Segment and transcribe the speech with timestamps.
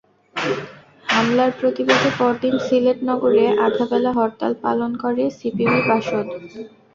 [1.05, 6.25] হামলার প্রতিবাদে পরদিন সিলেট নগরে আধা বেলা হরতাল পালন করে সিপিবি-বাসদ।